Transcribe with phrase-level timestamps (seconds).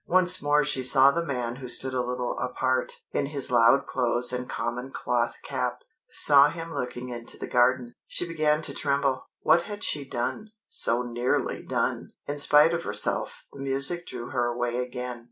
[0.07, 4.33] Once more she saw the man who stood a little apart, in his loud clothes
[4.33, 7.93] and common cloth cap, saw him looking into the garden.
[8.07, 9.27] She began to tremble.
[9.41, 12.09] What had she done so nearly done!
[12.25, 15.19] In spite of herself, the music drew her away again.